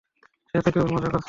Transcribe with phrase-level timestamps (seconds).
[0.49, 1.19] সে তো কেবল মজা করছে।